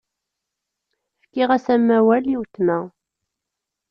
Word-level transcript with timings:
Fkiɣ-as 1.21 1.65
amawal 1.75 2.25
i 2.33 2.35
uletma. 2.39 2.79